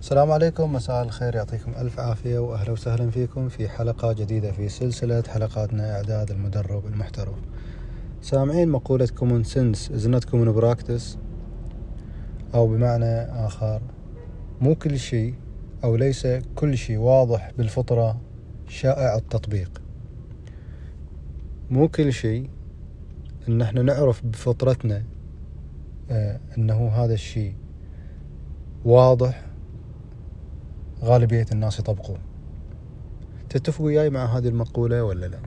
السلام 0.00 0.30
عليكم 0.30 0.72
مساء 0.72 1.02
الخير. 1.02 1.34
يعطيكم 1.34 1.72
ألف 1.74 2.00
عافية 2.00 2.38
وأهلا 2.38 2.70
وسهلا 2.70 3.10
فيكم 3.10 3.48
في 3.48 3.68
حلقة 3.68 4.12
جديدة 4.12 4.52
في 4.52 4.68
سلسلة 4.68 5.22
حلقاتنا 5.28 5.96
إعداد 5.96 6.30
المدرب 6.30 6.86
المحترف. 6.86 7.34
سامعين 8.22 8.68
مقولة 8.68 9.06
common 9.06 9.44
sense 9.44 9.90
is 9.90 10.06
not 10.06 10.30
common 10.30 10.60
practice 10.60 11.16
أو 12.54 12.66
بمعنى 12.66 13.22
آخر 13.46 13.82
مو 14.60 14.74
كل 14.74 14.98
شيء 14.98 15.34
أو 15.84 15.96
ليس 15.96 16.26
كل 16.54 16.76
شيء 16.76 16.96
واضح 16.98 17.52
بالفطرة 17.58 18.20
شائع 18.68 19.16
التطبيق. 19.16 19.82
مو 21.70 21.88
كل 21.88 22.12
شيء 22.12 22.50
إن 23.48 23.62
إحنا 23.62 23.82
نعرف 23.82 24.26
بفطرتنا 24.26 25.02
آه 26.10 26.40
إنه 26.58 26.88
هذا 26.88 27.14
الشيء 27.14 27.54
واضح 28.84 29.47
غالبية 31.02 31.46
الناس 31.52 31.78
يطبقوه 31.78 32.18
تتفقوا 33.50 33.86
وياي 33.86 34.10
مع 34.10 34.24
هذه 34.24 34.48
المقولة 34.48 35.04
ولا 35.04 35.26
لا؟ 35.26 35.38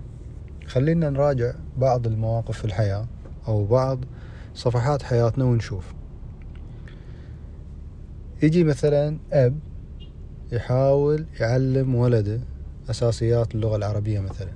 خلينا 0.68 1.10
نراجع 1.10 1.54
بعض 1.78 2.08
المواقف 2.08 2.58
في 2.58 2.66
الحياة 2.66 3.06
أو 3.48 3.66
بعض 3.66 4.00
صفحات 4.56 5.04
حياتنا 5.04 5.46
ونشوف. 5.46 5.94
يجي 8.44 8.64
مثلا 8.64 9.18
أب 9.34 9.60
يحاول 10.52 11.26
يعلم 11.40 11.96
ولده 11.96 12.40
أساسيات 12.90 13.56
اللغة 13.56 13.76
العربية 13.76 14.20
مثلا. 14.20 14.52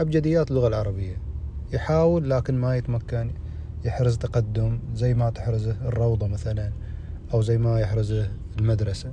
أبجديات 0.00 0.50
اللغة 0.50 0.68
العربية. 0.68 1.16
يحاول 1.72 2.30
لكن 2.30 2.54
ما 2.54 2.76
يتمكن 2.76 3.30
يحرز 3.84 4.18
تقدم 4.18 4.78
زي 4.94 5.14
ما 5.14 5.30
تحرزه 5.30 5.76
الروضة 5.88 6.26
مثلا 6.26 6.72
أو 7.34 7.42
زي 7.42 7.58
ما 7.58 7.80
يحرزه 7.80 8.30
المدرسة. 8.58 9.12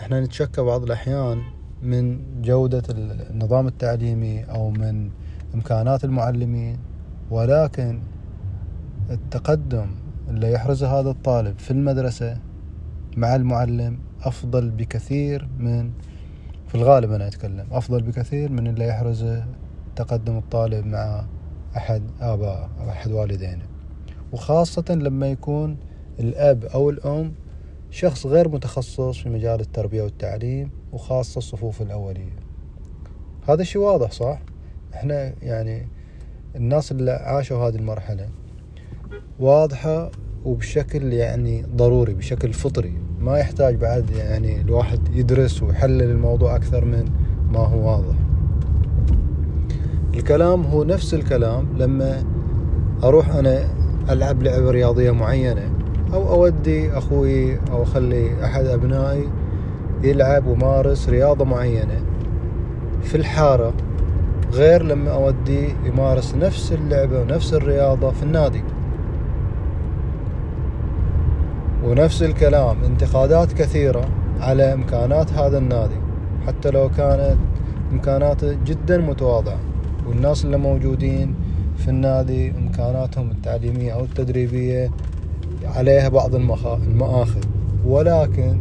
إحنا 0.00 0.20
نتشكى 0.20 0.62
بعض 0.62 0.82
الأحيان 0.82 1.42
من 1.82 2.20
جودة 2.42 2.82
النظام 3.30 3.66
التعليمي 3.66 4.44
أو 4.44 4.70
من 4.70 5.10
إمكانات 5.54 6.04
المعلمين 6.04 6.78
ولكن 7.30 8.00
التقدم 9.10 9.86
اللي 10.28 10.52
يحرزه 10.52 11.00
هذا 11.00 11.10
الطالب 11.10 11.58
في 11.58 11.70
المدرسة 11.70 12.38
مع 13.16 13.36
المعلم 13.36 13.98
أفضل 14.22 14.70
بكثير 14.70 15.48
من 15.58 15.90
في 16.68 16.74
الغالب 16.74 17.12
أنا 17.12 17.26
أتكلم 17.28 17.66
أفضل 17.72 18.02
بكثير 18.02 18.52
من 18.52 18.66
اللي 18.66 18.88
يحرزه 18.88 19.44
تقدم 19.96 20.36
الطالب 20.36 20.86
مع 20.86 21.24
أحد 21.76 22.02
آباء 22.20 22.70
أو 22.80 22.90
أحد 22.90 23.12
والدينه. 23.12 23.64
وخاصة 24.32 24.84
لما 24.90 25.26
يكون 25.26 25.76
الأب 26.20 26.64
أو 26.64 26.90
الأم 26.90 27.32
شخص 27.94 28.26
غير 28.26 28.48
متخصص 28.48 29.18
في 29.18 29.28
مجال 29.28 29.60
التربية 29.60 30.02
والتعليم 30.02 30.70
وخاصة 30.92 31.38
الصفوف 31.38 31.82
الأولية. 31.82 32.36
هذا 33.48 33.62
الشيء 33.62 33.82
واضح 33.82 34.10
صح؟ 34.10 34.38
إحنا 34.94 35.32
يعني 35.42 35.88
الناس 36.56 36.92
اللي 36.92 37.10
عاشوا 37.10 37.68
هذه 37.68 37.74
المرحلة 37.74 38.28
واضحة 39.40 40.10
وبشكل 40.44 41.12
يعني 41.12 41.62
ضروري 41.76 42.14
بشكل 42.14 42.52
فطري. 42.52 42.98
ما 43.20 43.38
يحتاج 43.38 43.74
بعد 43.74 44.10
يعني 44.10 44.60
الواحد 44.60 45.16
يدرس 45.16 45.62
ويحلل 45.62 46.02
الموضوع 46.02 46.56
أكثر 46.56 46.84
من 46.84 47.04
ما 47.50 47.58
هو 47.58 47.90
واضح. 47.90 48.16
الكلام 50.14 50.62
هو 50.62 50.84
نفس 50.84 51.14
الكلام 51.14 51.78
لما 51.78 52.24
أروح 53.04 53.28
أنا 53.28 53.68
ألعب 54.10 54.42
لعبة 54.42 54.70
رياضية 54.70 55.10
معينة. 55.10 55.73
أو 56.14 56.34
أودي 56.34 56.98
أخوي 56.98 57.58
أو 57.70 57.82
أخلي 57.82 58.44
أحد 58.44 58.66
أبنائي 58.66 59.28
يلعب 60.02 60.46
ومارس 60.46 61.08
رياضة 61.08 61.44
معينة 61.44 62.00
في 63.02 63.14
الحارة 63.14 63.72
غير 64.52 64.82
لما 64.82 65.10
أودي 65.10 65.74
يمارس 65.84 66.34
نفس 66.34 66.72
اللعبة 66.72 67.20
ونفس 67.20 67.54
الرياضة 67.54 68.10
في 68.10 68.22
النادي. 68.22 68.62
ونفس 71.84 72.22
الكلام 72.22 72.84
انتقادات 72.84 73.52
كثيرة 73.52 74.08
على 74.40 74.72
إمكانات 74.72 75.32
هذا 75.32 75.58
النادي 75.58 75.96
حتى 76.46 76.70
لو 76.70 76.90
كانت 76.96 77.36
إمكاناته 77.92 78.56
جدا 78.66 78.98
متواضعة. 78.98 79.58
والناس 80.08 80.44
اللي 80.44 80.56
موجودين 80.56 81.34
في 81.76 81.88
النادي 81.88 82.50
إمكاناتهم 82.50 83.30
التعليمية 83.30 83.92
أو 83.92 84.04
التدريبية 84.04 84.90
عليها 85.66 86.08
بعض 86.08 86.34
المآخذ. 86.34 87.40
ولكن 87.86 88.56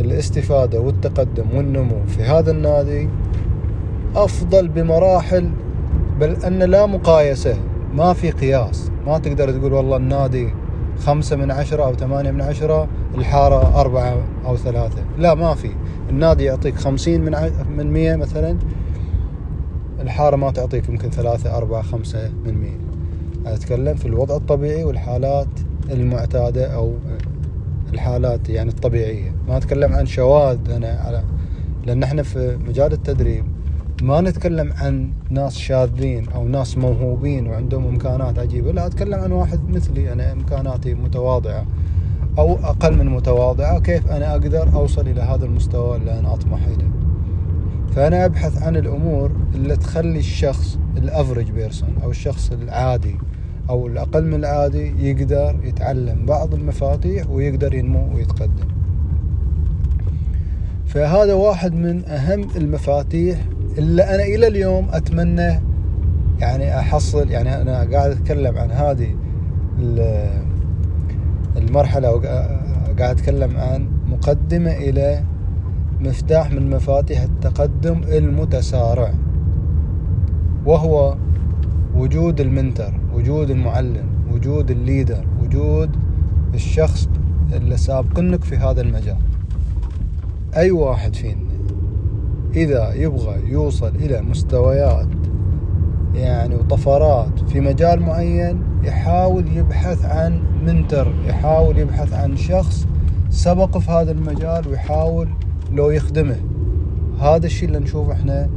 الاستفادة 0.00 0.80
والتقدم 0.80 1.44
والنمو 1.56 2.06
في 2.06 2.22
هذا 2.22 2.50
النادي 2.50 3.08
أفضل 4.16 4.68
بمراحل 4.68 5.50
بل 6.20 6.36
أن 6.44 6.58
لا 6.58 6.86
مقايسة 6.86 7.56
ما 7.94 8.12
في 8.12 8.30
قياس. 8.30 8.90
ما 9.06 9.18
تقدر 9.18 9.50
تقول 9.50 9.72
والله 9.72 9.96
النادي 9.96 10.48
خمسة 10.98 11.36
من 11.36 11.50
عشرة 11.50 11.84
أو 11.84 11.94
ثمانية 11.94 12.30
من 12.30 12.40
عشرة 12.40 12.88
الحارة 13.14 13.80
أربعة 13.80 14.16
أو 14.46 14.56
ثلاثة. 14.56 15.02
لا 15.18 15.34
ما 15.34 15.54
في. 15.54 15.70
النادي 16.10 16.44
يعطيك 16.44 16.74
خمسين 16.74 17.20
من 17.20 17.36
من 17.76 17.92
مية 17.92 18.16
مثلا 18.16 18.56
الحارة 20.00 20.36
ما 20.36 20.50
تعطيك 20.50 20.88
يمكن 20.88 21.10
ثلاثة 21.10 21.56
أربعة 21.56 21.82
خمسة 21.82 22.30
من 22.44 22.54
مية. 22.54 22.78
أتكلم 23.46 23.94
في 23.94 24.06
الوضع 24.06 24.36
الطبيعي 24.36 24.84
والحالات 24.84 25.48
المعتادة 25.90 26.74
أو 26.74 26.94
الحالات 27.92 28.48
يعني 28.48 28.70
الطبيعية. 28.70 29.34
ما 29.48 29.56
أتكلم 29.56 29.92
عن 29.92 30.06
شواذ 30.06 30.70
أنا 30.70 30.88
على 30.88 31.24
لأن 31.86 32.02
إحنا 32.02 32.22
في 32.22 32.58
مجال 32.68 32.92
التدريب 32.92 33.44
ما 34.02 34.20
نتكلم 34.20 34.72
عن 34.72 35.12
ناس 35.30 35.58
شاذين 35.58 36.28
أو 36.28 36.48
ناس 36.48 36.78
موهوبين 36.78 37.46
وعندهم 37.46 37.86
إمكانات 37.86 38.38
عجيبة. 38.38 38.72
لا 38.72 38.86
أتكلم 38.86 39.20
عن 39.20 39.32
واحد 39.32 39.68
مثلي 39.68 40.12
أنا 40.12 40.32
إمكاناتي 40.32 40.94
متواضعة 40.94 41.66
أو 42.38 42.54
أقل 42.54 42.96
من 42.96 43.06
متواضعة. 43.06 43.80
كيف 43.80 44.10
أنا 44.10 44.32
أقدر 44.32 44.74
أوصل 44.74 45.08
إلى 45.08 45.20
هذا 45.20 45.44
المستوى 45.44 45.96
اللي 45.96 46.18
أنا 46.18 46.34
أطمح 46.34 46.64
إليه؟ 46.64 46.90
فأنا 47.96 48.24
أبحث 48.24 48.62
عن 48.62 48.76
الأمور 48.76 49.32
اللي 49.54 49.76
تخلي 49.76 50.18
الشخص 50.18 50.78
الأفرج 50.96 51.50
بيرسون 51.50 51.98
أو 52.02 52.10
الشخص 52.10 52.52
العادي 52.52 53.16
أو 53.70 53.86
الأقل 53.86 54.24
من 54.26 54.34
العادي 54.34 55.08
يقدر 55.08 55.56
يتعلم 55.64 56.26
بعض 56.26 56.54
المفاتيح 56.54 57.30
ويقدر 57.30 57.74
ينمو 57.74 58.14
ويتقدم. 58.14 58.68
فهذا 60.86 61.34
واحد 61.34 61.74
من 61.74 62.04
أهم 62.04 62.48
المفاتيح 62.56 63.38
اللي 63.78 64.02
أنا 64.02 64.22
إلى 64.22 64.46
اليوم 64.46 64.88
أتمنى 64.92 65.60
يعني 66.40 66.78
أحصل 66.78 67.30
يعني 67.30 67.62
أنا 67.62 67.78
قاعد 67.78 68.10
أتكلم 68.10 68.58
عن 68.58 68.70
هذه 68.70 69.14
المرحلة 71.56 72.10
وقاعد 72.10 73.00
أتكلم 73.00 73.56
عن 73.56 73.88
مقدمة 74.06 74.72
إلى 74.72 75.22
مفتاح 76.00 76.50
من 76.52 76.70
مفاتيح 76.70 77.22
التقدم 77.22 78.00
المتسارع 78.02 79.14
وهو 80.66 81.16
وجود 81.94 82.40
المنتر. 82.40 83.03
وجود 83.14 83.50
المعلم 83.50 84.06
وجود 84.32 84.70
الليدر 84.70 85.24
وجود 85.42 85.90
الشخص 86.54 87.08
اللي 87.52 87.76
سابقنك 87.76 88.44
في 88.44 88.56
هذا 88.56 88.80
المجال. 88.80 89.16
أي 90.56 90.70
واحد 90.70 91.14
فينا 91.14 91.44
إذا 92.56 92.94
يبغى 92.94 93.50
يوصل 93.50 93.92
إلى 93.96 94.22
مستويات 94.22 95.08
يعني 96.14 96.54
وطفرات 96.54 97.38
في 97.48 97.60
مجال 97.60 98.02
معين 98.02 98.62
يحاول 98.84 99.56
يبحث 99.56 100.04
عن 100.04 100.40
منتر 100.66 101.14
يحاول 101.26 101.78
يبحث 101.78 102.12
عن 102.12 102.36
شخص 102.36 102.86
سبق 103.30 103.78
في 103.78 103.90
هذا 103.90 104.10
المجال 104.10 104.68
ويحاول 104.68 105.28
لو 105.72 105.90
يخدمه. 105.90 106.36
هذا 107.20 107.46
الشيء 107.46 107.68
اللي 107.68 107.78
نشوفه 107.78 108.12
إحنا 108.12 108.48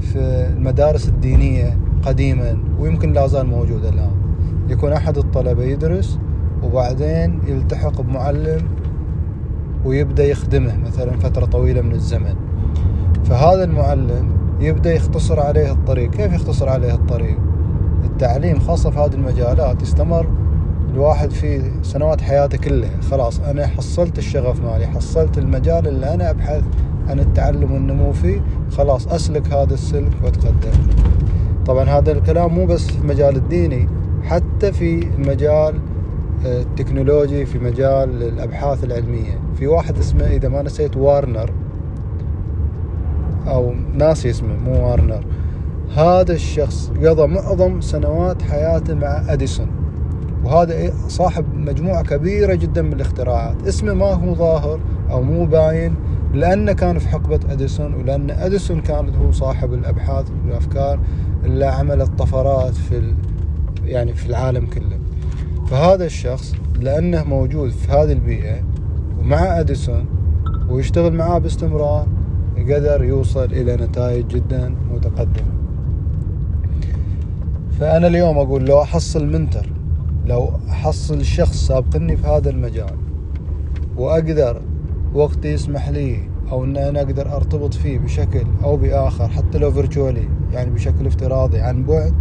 في 0.00 0.18
المدارس 0.56 1.08
الدينية 1.08 1.78
قديما 2.02 2.58
ويمكن 2.78 3.12
لا 3.12 3.26
زال 3.26 3.46
موجود 3.46 3.84
الآن. 3.84 4.10
يكون 4.68 4.92
أحد 4.92 5.18
الطلبة 5.18 5.64
يدرس 5.64 6.18
وبعدين 6.62 7.40
يلتحق 7.46 8.00
بمعلم 8.00 8.60
ويبدأ 9.84 10.24
يخدمه 10.24 10.76
مثلا 10.76 11.16
فترة 11.16 11.46
طويلة 11.46 11.80
من 11.80 11.92
الزمن. 11.92 12.34
فهذا 13.24 13.64
المعلم 13.64 14.28
يبدأ 14.60 14.94
يختصر 14.94 15.40
عليه 15.40 15.72
الطريق. 15.72 16.10
كيف 16.10 16.32
يختصر 16.32 16.68
عليه 16.68 16.94
الطريق؟ 16.94 17.38
التعليم 18.04 18.58
خاصة 18.58 18.90
في 18.90 18.98
هذه 18.98 19.14
المجالات 19.14 19.82
يستمر 19.82 20.26
الواحد 20.94 21.30
في 21.30 21.70
سنوات 21.82 22.20
حياته 22.20 22.58
كلها. 22.58 23.00
خلاص 23.10 23.40
أنا 23.40 23.66
حصلت 23.66 24.18
الشغف 24.18 24.64
مالي 24.64 24.86
حصلت 24.86 25.38
المجال 25.38 25.88
اللي 25.88 26.14
أنا 26.14 26.30
أبحث 26.30 26.62
عن 27.08 27.20
التعلم 27.20 27.72
والنمو 27.72 28.12
فيه. 28.12 28.40
خلاص 28.70 29.08
أسلك 29.08 29.52
هذا 29.52 29.74
السلك 29.74 30.12
وأتقدم 30.24 30.72
طبعا 31.66 31.84
هذا 31.84 32.12
الكلام 32.12 32.54
مو 32.54 32.66
بس 32.66 32.86
في 32.86 32.98
المجال 32.98 33.36
الديني 33.36 33.88
حتى 34.22 34.72
في 34.72 35.08
المجال 35.18 35.74
التكنولوجي 36.44 37.46
في 37.46 37.58
مجال 37.58 38.22
الأبحاث 38.22 38.84
العلمية. 38.84 39.40
في 39.54 39.66
واحد 39.66 39.98
اسمه 39.98 40.24
إذا 40.24 40.48
ما 40.48 40.62
نسيت 40.62 40.96
وارنر. 40.96 41.50
أو 43.46 43.72
ناسي 43.94 44.30
اسمه 44.30 44.56
مو 44.64 44.88
وارنر. 44.88 45.24
هذا 45.96 46.32
الشخص 46.32 46.92
قضى 47.04 47.26
معظم 47.26 47.80
سنوات 47.80 48.42
حياته 48.42 48.94
مع 48.94 49.32
أديسون. 49.32 49.66
وهذا 50.44 50.72
إيه، 50.72 50.92
صاحب 51.08 51.44
مجموعة 51.54 52.02
كبيرة 52.02 52.54
جدا 52.54 52.82
من 52.82 52.92
الاختراعات. 52.92 53.66
اسمه 53.68 53.94
ما 53.94 54.06
هو 54.06 54.34
ظاهر 54.34 54.80
أو 55.10 55.22
مو 55.22 55.44
باين 55.44 55.94
لأنه 56.34 56.72
كان 56.72 56.98
في 56.98 57.08
حقبة 57.08 57.40
أديسون 57.50 57.94
ولأن 57.94 58.30
أديسون 58.30 58.80
كان 58.80 59.14
هو 59.14 59.32
صاحب 59.32 59.74
الأبحاث 59.74 60.26
والأفكار. 60.46 61.00
اللي 61.44 61.66
عملت 61.66 62.18
طفرات 62.18 62.74
في 62.74 63.14
يعني 63.84 64.14
في 64.14 64.26
العالم 64.26 64.66
كله. 64.66 64.98
فهذا 65.70 66.04
الشخص 66.04 66.54
لأنه 66.80 67.24
موجود 67.24 67.70
في 67.70 67.92
هذه 67.92 68.12
البيئة 68.12 68.60
ومع 69.20 69.60
أديسون 69.60 70.06
ويشتغل 70.68 71.12
معاه 71.12 71.38
باستمرار 71.38 72.06
قدر 72.58 73.04
يوصل 73.04 73.44
إلى 73.44 73.76
نتائج 73.76 74.26
جدا 74.26 74.74
متقدمة. 74.94 75.52
فأنا 77.80 78.06
اليوم 78.06 78.38
أقول 78.38 78.64
لو 78.64 78.82
أحصل 78.82 79.26
منتر 79.26 79.72
لو 80.26 80.50
أحصل 80.68 81.24
شخص 81.24 81.66
سابقني 81.66 82.16
في 82.16 82.26
هذا 82.26 82.50
المجال 82.50 82.96
وأقدر 83.96 84.62
وقتي 85.14 85.48
يسمح 85.48 85.88
لي 85.88 86.28
أو 86.50 86.64
أن 86.64 86.76
أنا 86.76 87.00
أقدر 87.00 87.36
أرتبط 87.36 87.74
فيه 87.74 87.98
بشكل 87.98 88.46
أو 88.64 88.76
بآخر 88.76 89.28
حتى 89.28 89.58
لو 89.58 89.72
فيرتشوالي 89.72 90.28
يعني 90.52 90.70
بشكل 90.70 91.06
افتراضي 91.06 91.60
عن 91.60 91.84
بعد 91.84 92.14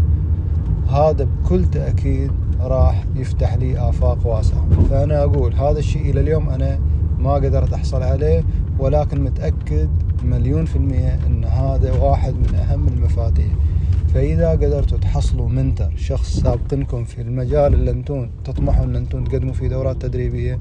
هذا 0.89 1.23
بكل 1.23 1.65
تأكيد 1.65 2.31
راح 2.61 3.05
يفتح 3.15 3.55
لي 3.55 3.89
آفاق 3.89 4.27
واسعة. 4.27 4.67
فأنا 4.89 5.23
أقول 5.23 5.53
هذا 5.53 5.79
الشيء 5.79 6.09
إلى 6.09 6.19
اليوم 6.19 6.49
أنا 6.49 6.79
ما 7.19 7.33
قدرت 7.33 7.73
أحصل 7.73 8.03
عليه 8.03 8.43
ولكن 8.79 9.23
متأكد 9.23 9.89
مليون 10.23 10.65
في 10.65 10.75
المية 10.75 11.19
أن 11.27 11.43
هذا 11.43 11.91
واحد 11.91 12.33
من 12.33 12.55
أهم 12.55 12.87
المفاتيح. 12.87 13.47
فإذا 14.13 14.49
قدرتوا 14.51 14.97
تحصلوا 14.97 15.49
منتر 15.49 15.93
شخص 15.95 16.39
سابقنكم 16.39 17.03
في 17.03 17.21
المجال 17.21 17.73
اللي 17.73 17.91
أنتم 17.91 18.29
تطمحوا 18.45 18.85
إن 18.85 18.95
أنتم 18.95 19.23
تقدموا 19.23 19.53
فيه 19.53 19.67
دورات 19.67 20.01
تدريبية 20.01 20.59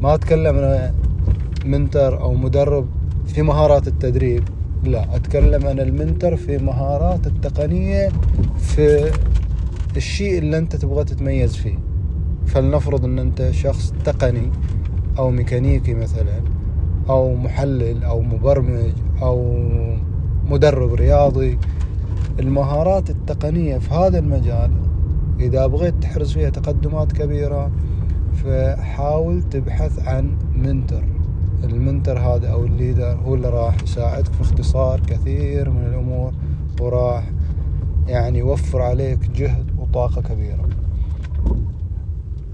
ما 0.00 0.14
أتكلم 0.14 0.56
أنا 0.56 0.94
منتر 1.64 2.20
أو 2.20 2.34
مدرب 2.34 2.86
في 3.26 3.42
مهارات 3.42 3.88
التدريب. 3.88 4.42
لا 4.84 5.16
أتكلم 5.16 5.66
أنا 5.66 5.82
المنتر 5.82 6.36
في 6.36 6.58
مهارات 6.58 7.26
التقنية 7.26 8.08
في 8.58 9.10
الشيء 9.96 10.38
اللي 10.38 10.58
أنت 10.58 10.76
تبغى 10.76 11.04
تتميز 11.04 11.56
فيه. 11.56 11.78
فلنفرض 12.46 13.04
أن 13.04 13.18
أنت 13.18 13.50
شخص 13.50 13.94
تقني 14.04 14.50
أو 15.18 15.30
ميكانيكي 15.30 15.94
مثلا 15.94 16.40
أو 17.08 17.34
محلل 17.34 18.04
أو 18.04 18.22
مبرمج 18.22 18.92
أو 19.22 19.58
مدرب 20.50 20.94
رياضي 20.94 21.58
المهارات 22.40 23.10
التقنية 23.10 23.78
في 23.78 23.94
هذا 23.94 24.18
المجال 24.18 24.70
إذا 25.40 25.66
بغيت 25.66 25.94
تحرز 26.02 26.32
فيها 26.32 26.50
تقدمات 26.50 27.12
كبيرة 27.12 27.70
فحاول 28.44 29.42
تبحث 29.42 30.08
عن 30.08 30.36
mentor. 30.54 31.17
ال 31.64 31.72
mentor 31.72 32.18
هذا 32.18 32.48
أو 32.48 32.64
ال 32.64 32.72
leader 32.72 33.18
هو 33.26 33.34
اللي 33.34 33.48
راح 33.48 33.82
يساعدك 33.82 34.32
في 34.32 34.40
اختصار 34.40 35.00
كثير 35.00 35.70
من 35.70 35.86
الأمور 35.86 36.32
وراح 36.80 37.30
يعني 38.08 38.38
يوفر 38.38 38.82
عليك 38.82 39.30
جهد 39.30 39.66
وطاقة 39.78 40.22
كبيرة. 40.22 40.68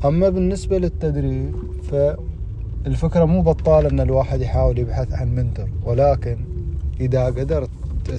أما 0.04 0.28
بالنسبة 0.28 0.78
للتدريب 0.78 1.54
فالفكرة 1.82 3.24
مو 3.24 3.42
بطالة 3.42 3.90
أن 3.90 4.00
الواحد 4.00 4.40
يحاول 4.40 4.78
يبحث 4.78 5.12
عن 5.12 5.34
منتر 5.34 5.68
ولكن 5.84 6.36
إذا 7.00 7.24
قدرت 7.24 7.70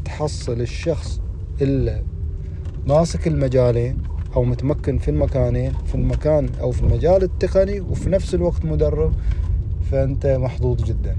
تحصل 0.06 0.62
الشخص 0.62 1.22
إلا 1.62 2.02
ماسك 2.88 3.28
المجالين 3.28 3.98
أو 4.36 4.44
متمكن 4.44 4.98
في 4.98 5.12
المكانين 5.12 5.72
في 5.86 5.96
المكان 5.96 6.50
أو 6.62 6.72
في 6.72 6.82
المجال 6.84 7.24
التقني 7.24 7.80
وفي 7.80 8.10
نفس 8.10 8.36
الوقت 8.36 8.66
مدرب 8.66 9.14
فأنت 9.92 10.26
محظوظ 10.26 10.84
جدا. 10.84 11.18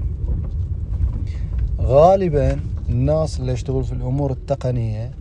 غالبا 1.79 2.59
الناس 2.89 3.39
اللي 3.39 3.51
يشتغلوا 3.51 3.83
في 3.83 3.91
الأمور 3.91 4.31
التقنية 4.31 5.11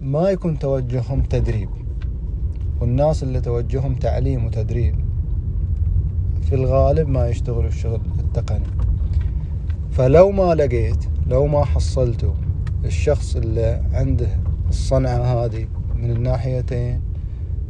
ما 0.00 0.30
يكون 0.30 0.58
توجههم 0.58 1.22
تدريب. 1.22 1.68
والناس 2.80 3.22
اللي 3.22 3.40
توجههم 3.40 3.94
تعليم 3.94 4.44
وتدريب 4.44 4.94
في 6.42 6.54
الغالب 6.54 7.08
ما 7.08 7.28
يشتغلوا 7.28 7.68
الشغل 7.68 8.00
التقني. 8.18 8.66
فلو 9.90 10.30
ما 10.30 10.54
لقيت 10.54 11.04
لو 11.26 11.46
ما 11.46 11.64
حصلتوا 11.64 12.34
الشخص 12.84 13.36
اللي 13.36 13.82
عنده 13.92 14.28
الصنعة 14.68 15.44
هذه 15.44 15.66
من 15.96 16.10
الناحيتين 16.10 17.00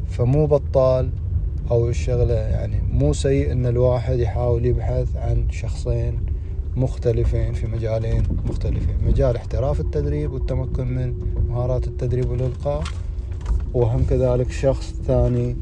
فمو 0.06 0.46
بطال 0.46 1.10
أو 1.70 1.88
الشغلة 1.88 2.34
يعني 2.34 2.80
مو 2.92 3.12
سيء 3.12 3.52
إن 3.52 3.66
الواحد 3.66 4.18
يحاول 4.18 4.66
يبحث 4.66 5.16
عن 5.16 5.50
شخصين 5.50 6.20
مختلفين 6.76 7.52
في 7.52 7.66
مجالين 7.66 8.22
مختلفين. 8.48 8.96
مجال 9.06 9.36
احتراف 9.36 9.80
التدريب 9.80 10.32
والتمكن 10.32 10.86
من 10.88 11.14
مهارات 11.48 11.86
التدريب 11.88 12.30
والإلقاء 12.30 12.82
وهم 13.74 14.04
كذلك 14.10 14.50
شخص 14.50 14.92
ثاني 15.06 15.56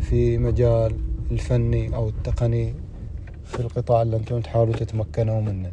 في 0.00 0.38
مجال 0.38 0.92
الفني 1.30 1.94
أو 1.94 2.08
التقني 2.08 2.74
في 3.44 3.60
القطاع 3.60 4.02
اللي 4.02 4.16
أنتم 4.16 4.40
تحاولوا 4.40 4.74
تتمكنوا 4.74 5.40
منه. 5.40 5.72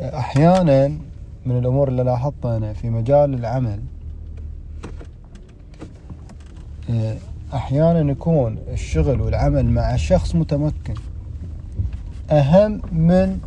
أحيانا 0.00 0.88
من 1.46 1.58
الأمور 1.58 1.88
اللي 1.88 2.02
لاحظتها 2.02 2.56
أنا 2.56 2.72
في 2.72 2.90
مجال 2.90 3.34
العمل 3.34 3.80
أحيانا 7.54 8.12
يكون 8.12 8.58
الشغل 8.72 9.20
والعمل 9.20 9.66
مع 9.66 9.96
شخص 9.96 10.34
متمكن. 10.34 10.94
أهم 12.30 12.82
من 12.92 13.38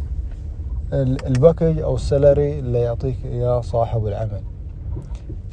الباكج 0.94 1.80
أو 1.80 1.96
السلري 1.96 2.60
اللي 2.60 2.80
يعطيك 2.80 3.18
إياه 3.26 3.62
صاحب 3.62 4.08
العمل. 4.08 4.42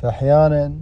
فأحيانا 0.03 0.73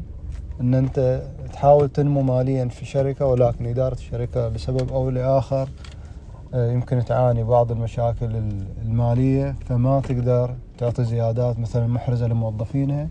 أن 0.61 0.75
أنت 0.75 1.23
تحاول 1.53 1.89
تنمو 1.89 2.23
ماليا 2.23 2.69
في 2.69 2.85
شركة 2.85 3.27
ولكن 3.27 3.67
إدارة 3.67 3.95
الشركة 3.95 4.49
لسبب 4.49 4.93
أو 4.93 5.11
لآخر 5.11 5.69
آه، 6.55 6.73
يمكن 6.73 7.05
تعاني 7.05 7.43
بعض 7.45 7.73
المشاكل 7.73 8.43
المالية 8.85 9.55
فما 9.69 10.01
تقدر 10.01 10.55
تعطي 10.79 11.05
زيادات 11.05 11.59
مثلا 11.59 11.87
محرزة 11.87 12.27
لموظفينها. 12.27 13.09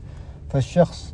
فالشخص 0.50 1.14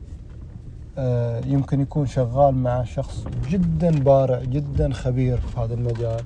يمكن 1.46 1.82
يكون 1.82 2.06
شغال 2.06 2.56
مع 2.56 2.84
شخص 2.84 3.24
جدا 3.50 4.00
بارع 4.00 4.44
جدا 4.44 4.94
خبير 4.94 5.38
في 5.38 5.60
هذا 5.60 5.74
المجال. 5.74 6.22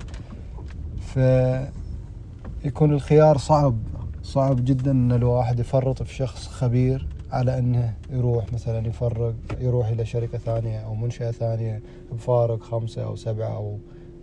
فيكون 2.62 2.92
الخيار 2.92 3.38
صعب 3.38 3.76
صعب 4.22 4.64
جدا 4.64 4.90
إن 4.90 5.12
الواحد 5.12 5.60
يفرط 5.60 6.02
في 6.02 6.14
شخص 6.14 6.48
خبير 6.48 7.06
على 7.30 7.58
إنه 7.58 7.94
يروح 8.10 8.52
مثلا 8.52 8.86
يفرق 8.88 9.34
يروح 9.60 9.88
إلى 9.88 10.04
شركة 10.04 10.38
ثانية 10.38 10.78
أو 10.78 10.94
منشأة 10.94 11.30
ثانية 11.30 11.82
بفارق 12.12 12.62
خمسة 12.62 13.04
أو 13.04 13.16
سبعة 13.16 13.56
أو 13.56 13.78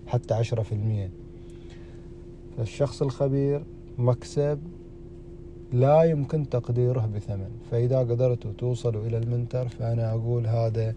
حتى 0.08 0.34
عشرة 0.34 0.62
في 0.62 0.72
المية. 0.72 1.10
فالشخص 2.58 3.02
الخبير 3.02 3.64
مكسب 3.98 4.60
لا 5.74 6.04
يمكن 6.04 6.50
تقديره 6.50 7.10
بثمن. 7.16 7.50
فإذا 7.72 8.00
قدرتوا 8.00 8.52
توصلوا 8.58 9.06
إلى 9.06 9.18
المنتر 9.18 9.68
فأنا 9.68 10.12
أقول 10.12 10.48
هذا 10.48 10.96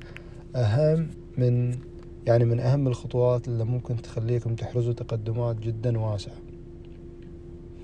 أهم 0.56 1.08
من 1.38 1.78
يعني 2.26 2.44
من 2.44 2.60
أهم 2.60 2.86
الخطوات 2.86 3.48
اللي 3.48 3.64
ممكن 3.64 3.96
تخليكم 3.96 4.54
تحرزوا 4.54 4.92
تقدمات 4.92 5.56
جدا 5.60 5.98
واسعة. 5.98 6.34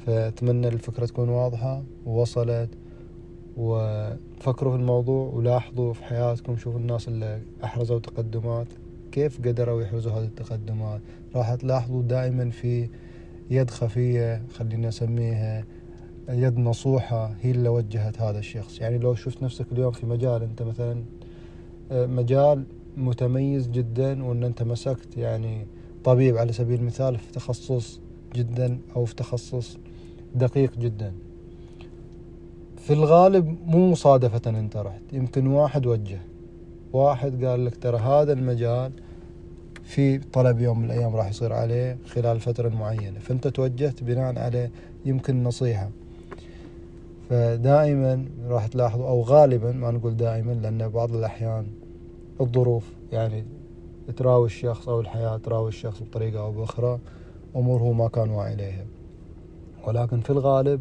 فأتمنى 0.07 0.69
الفكرة 0.69 1.07
تكون 1.07 1.29
واضحة 1.29 1.83
ووصلت 2.07 2.71
وفكروا 3.57 4.73
في 4.73 4.79
الموضوع 4.79 5.31
ولاحظوا 5.35 5.93
في 5.93 6.05
حياتكم 6.05 6.57
شوفوا 6.57 6.81
الناس 6.81 7.09
اللي 7.09 7.41
أحرزوا 7.65 7.99
تقدمات 7.99 8.67
كيف 9.13 9.41
قدروا 9.47 9.83
يحرزوا 9.83 10.13
هذه 10.13 10.25
التقدمات. 10.25 11.01
راح 11.35 11.55
تلاحظوا 11.55 12.03
دائما 12.03 12.51
في 12.51 12.89
يد 13.51 13.71
خفية 13.71 14.43
خلينا 14.55 14.89
نسميها 14.89 15.65
يد 16.29 16.59
نصوحة 16.59 17.35
هي 17.41 17.51
اللي 17.51 17.69
وجهت 17.69 18.21
هذا 18.21 18.39
الشخص. 18.39 18.81
يعني 18.81 18.99
لو 18.99 19.15
شفت 19.15 19.43
نفسك 19.43 19.67
اليوم 19.73 19.93
في 19.93 20.07
مجال 20.07 20.43
أنت 20.43 20.63
مثلا 20.63 21.03
آه، 21.93 22.07
مجال 22.07 22.65
متميز 22.97 23.69
جدا 23.69 24.25
وأن 24.25 24.45
أنت 24.45 24.63
مسكت 24.63 25.17
يعني 25.17 25.67
طبيب 26.05 26.37
على 26.37 26.53
سبيل 26.53 26.81
المثال 26.81 27.19
في 27.19 27.33
تخصص 27.33 28.01
جدا 28.35 28.79
أو 28.97 29.05
في 29.05 29.15
تخصص 29.15 29.79
دقيق 30.35 30.79
جدا. 30.79 31.13
في 32.77 32.93
الغالب 32.93 33.57
مو 33.67 33.91
مصادفة 33.91 34.51
أنت 34.51 34.77
رحت 34.77 35.03
يمكن 35.13 35.47
واحد 35.47 35.87
وجه. 35.87 36.21
واحد 36.93 37.45
قال 37.45 37.65
لك 37.65 37.77
ترى 37.77 37.99
هذا 37.99 38.33
المجال 38.33 38.93
في 39.85 40.19
طلب 40.19 40.61
يوم 40.61 40.79
من 40.79 40.85
الأيام 40.85 41.17
راح 41.17 41.29
يصير 41.29 41.53
عليه 41.53 41.99
خلال 42.07 42.41
فترة 42.41 42.69
معينة. 42.69 43.19
فأنت 43.19 43.49
توجهت 43.49 44.05
بناء 44.05 44.39
على 44.39 44.71
يمكن 45.05 45.43
نصيحة. 45.45 45.91
فدائما 47.29 48.25
راح 48.49 48.67
تلاحظوا 48.67 49.09
أو 49.09 49.23
غالبا 49.23 49.73
ما 49.73 49.91
نقول 49.91 50.17
دائما 50.17 50.53
لأن 50.53 50.89
بعض 50.89 51.13
الأحيان 51.15 51.67
الظروف 52.41 52.93
يعني 53.13 53.45
تراوي 54.17 54.47
الشخص 54.47 54.89
أو 54.89 55.01
الحياة 55.01 55.37
تراوي 55.37 55.69
الشخص 55.69 56.03
بطريقة 56.03 56.41
أو 56.41 56.53
بأخرى 56.53 56.99
أمور 57.57 57.81
هو 57.81 57.93
ما 57.93 58.09
كان 58.09 58.31
واعي 58.31 58.57
لها. 58.57 58.87
ولكن 59.87 60.21
في 60.21 60.31
الغالب 60.31 60.81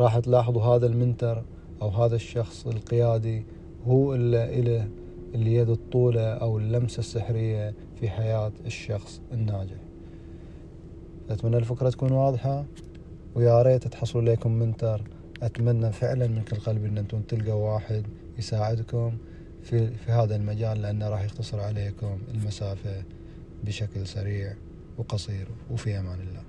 راح 0.00 0.18
تلاحظوا 0.18 0.62
هذا 0.62 0.86
المنتر 0.86 1.42
أو 1.82 1.88
هذا 1.88 2.16
الشخص 2.16 2.66
القيادي 2.66 3.44
هو 3.86 4.14
اللي 4.14 4.62
له 4.62 4.88
اليد 5.34 5.70
الطولة 5.70 6.22
أو 6.22 6.58
اللمسة 6.58 7.00
السحرية 7.00 7.74
في 8.00 8.08
حياة 8.08 8.52
الشخص 8.66 9.20
الناجح. 9.32 9.76
أتمنى 11.30 11.56
الفكرة 11.56 11.90
تكون 11.90 12.12
واضحة 12.12 12.64
ويا 13.34 13.62
ريت 13.62 13.88
تحصلوا 13.88 14.24
لكم 14.24 14.52
منتر 14.52 15.02
أتمنى 15.42 15.92
فعلا 15.92 16.26
من 16.26 16.42
كل 16.42 16.56
قلبي 16.56 16.88
أن 16.88 16.98
أنتم 16.98 17.22
تلقوا 17.22 17.72
واحد 17.74 18.04
يساعدكم 18.38 19.18
في 19.62 19.90
في 19.96 20.12
هذا 20.12 20.36
المجال 20.36 20.82
لأنه 20.82 21.08
راح 21.08 21.22
يختصر 21.22 21.60
عليكم 21.60 22.18
المسافة 22.34 23.02
بشكل 23.64 24.06
سريع 24.06 24.54
وقصير. 24.98 25.48
وفي 25.70 25.98
أمان 25.98 26.20
الله. 26.20 26.42